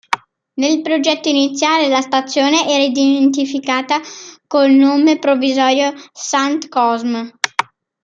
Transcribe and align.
Nel 0.55 0.81
progetto 0.81 1.29
iniziale 1.29 1.87
la 1.87 2.01
stazione 2.01 2.67
era 2.67 2.81
identificata 2.81 4.01
col 4.47 4.71
nome 4.71 5.19
provvisorio 5.19 5.93
"Sant 6.11 6.67
Cosme". 6.69 7.33